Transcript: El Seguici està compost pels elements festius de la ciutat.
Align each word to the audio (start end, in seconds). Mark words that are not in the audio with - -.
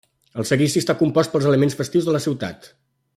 El 0.43 0.47
Seguici 0.51 0.81
està 0.83 0.95
compost 1.03 1.31
pels 1.35 1.47
elements 1.51 1.79
festius 1.83 2.09
de 2.09 2.17
la 2.17 2.23
ciutat. 2.29 2.67